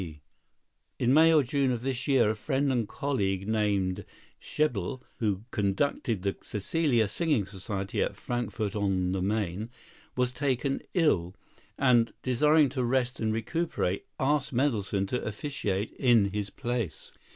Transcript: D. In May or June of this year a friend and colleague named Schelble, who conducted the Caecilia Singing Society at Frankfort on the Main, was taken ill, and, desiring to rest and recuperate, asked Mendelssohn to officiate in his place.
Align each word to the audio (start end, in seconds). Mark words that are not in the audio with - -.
D. 0.01 0.19
In 0.97 1.13
May 1.13 1.31
or 1.31 1.43
June 1.43 1.69
of 1.69 1.83
this 1.83 2.07
year 2.07 2.31
a 2.31 2.35
friend 2.35 2.71
and 2.71 2.87
colleague 2.87 3.47
named 3.47 4.03
Schelble, 4.39 5.03
who 5.19 5.43
conducted 5.51 6.23
the 6.23 6.33
Caecilia 6.33 7.07
Singing 7.07 7.45
Society 7.45 8.01
at 8.01 8.15
Frankfort 8.15 8.75
on 8.75 9.11
the 9.11 9.21
Main, 9.21 9.69
was 10.15 10.31
taken 10.31 10.81
ill, 10.95 11.35
and, 11.77 12.13
desiring 12.23 12.69
to 12.69 12.83
rest 12.83 13.19
and 13.19 13.31
recuperate, 13.31 14.07
asked 14.19 14.51
Mendelssohn 14.51 15.05
to 15.05 15.21
officiate 15.23 15.91
in 15.99 16.31
his 16.31 16.49
place. 16.49 17.11